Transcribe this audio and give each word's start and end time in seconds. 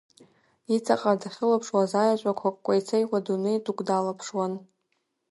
Иҵаҟа 0.75 1.13
дахьылаԥшуаз 1.21 1.91
аиаҵәақәа 2.01 2.49
кәеи-цеиуа, 2.65 3.25
дунеи 3.25 3.57
дук 3.65 3.79
далаԥшуан. 3.87 4.53